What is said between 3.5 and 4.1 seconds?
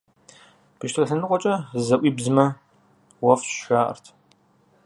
жаӀэрт.